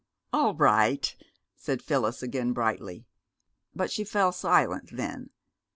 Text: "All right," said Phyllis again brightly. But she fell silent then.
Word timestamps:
"All 0.33 0.55
right," 0.55 1.15
said 1.55 1.83
Phyllis 1.83 2.23
again 2.23 2.53
brightly. 2.53 3.05
But 3.75 3.91
she 3.91 4.03
fell 4.03 4.31
silent 4.31 4.89
then. 4.93 5.29